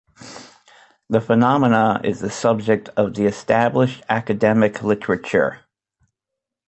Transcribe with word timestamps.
The 1.11 1.21
phenomenon 1.21 2.03
is 2.05 2.21
the 2.21 2.31
subject 2.31 2.89
of 2.97 3.15
established 3.19 4.03
academic 4.09 4.81
literature. 4.81 5.59